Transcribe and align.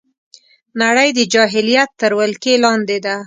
نړۍ 0.81 1.09
د 1.17 1.19
جاهلیت 1.33 1.89
تر 2.01 2.11
ولکې 2.19 2.53
لاندې 2.63 2.97
ده 3.05 3.15